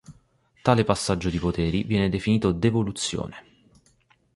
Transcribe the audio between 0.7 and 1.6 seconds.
passaggio di